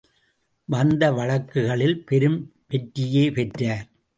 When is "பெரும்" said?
2.05-2.39